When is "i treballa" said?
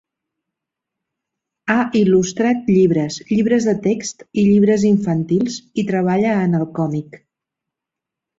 5.83-6.33